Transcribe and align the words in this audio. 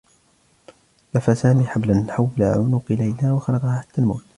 لفّ 1.15 1.37
سامي 1.37 1.63
حبلا 1.63 2.05
حول 2.09 2.29
عنق 2.39 2.83
ليلى 2.91 3.31
و 3.31 3.39
خنقها 3.39 3.79
حتّى 3.81 4.01
الموت. 4.01 4.23